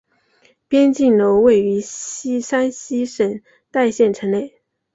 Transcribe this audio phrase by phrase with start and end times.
[0.67, 4.59] 边靖楼位于山西省代县城内。